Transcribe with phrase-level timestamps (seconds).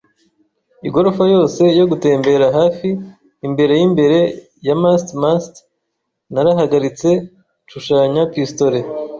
[0.87, 2.87] igorofa yose yo gutembera hafi.
[3.47, 4.19] Imbere yimbere
[4.67, 5.53] ya mast-mast
[6.33, 7.09] narahagaritse,
[7.67, 8.87] nshushanya pistolet